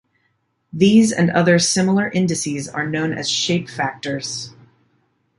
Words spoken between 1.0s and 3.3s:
and other similar indices are known as